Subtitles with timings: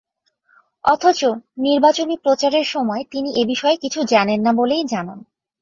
[0.85, 1.19] অথচ
[1.57, 5.19] নির্বাচনী প্রচারের সময় তিনি এ বিষয়ে কিছু জানেন না বলেই জানান।